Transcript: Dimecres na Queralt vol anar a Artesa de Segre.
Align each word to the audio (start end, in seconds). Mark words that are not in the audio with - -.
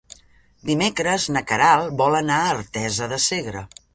Dimecres 0.69 1.27
na 1.35 1.43
Queralt 1.51 1.93
vol 2.01 2.19
anar 2.21 2.39
a 2.47 2.57
Artesa 2.57 3.13
de 3.15 3.23
Segre. 3.29 3.63